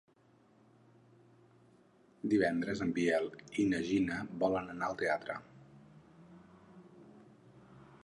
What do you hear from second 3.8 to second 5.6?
Gina volen anar al teatre.